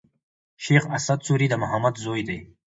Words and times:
شېخ 0.63 0.83
اسعد 0.97 1.19
سوري 1.27 1.47
د 1.49 1.53
محمد 1.63 1.95
زوی 2.03 2.21
دﺉ. 2.27 2.39